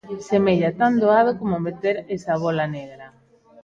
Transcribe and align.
Semella 0.27 0.71
tan 0.79 0.93
doado 1.01 1.37
como 1.37 1.59
meter 1.59 1.95
esa 2.15 2.33
bóla 2.43 2.65
negra. 2.77 3.07